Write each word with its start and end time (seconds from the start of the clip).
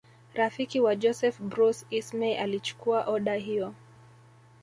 Rafiki 0.33 0.79
wa 0.79 0.95
Joseph 0.95 1.39
Bruce 1.41 1.85
Ismay 1.91 2.37
alichukua 2.39 3.07
oda 3.07 3.35
hiyo 3.35 3.73